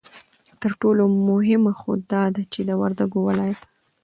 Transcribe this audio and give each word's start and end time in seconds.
ترټولو 0.61 1.03
مهمه 1.27 1.71
خو 1.79 1.91
دا 2.11 2.23
ده 2.33 2.41
چې 2.53 2.59
د 2.67 2.71
وردگ 2.81 3.11
ولايت 3.27 3.61